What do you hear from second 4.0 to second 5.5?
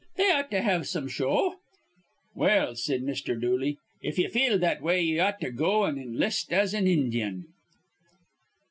"if ye feel that way, ye ought